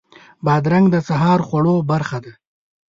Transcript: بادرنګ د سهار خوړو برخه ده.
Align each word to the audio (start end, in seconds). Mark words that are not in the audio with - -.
بادرنګ 0.45 0.85
د 0.91 0.95
سهار 1.07 1.39
خوړو 1.47 1.75
برخه 1.91 2.17
ده. 2.25 2.33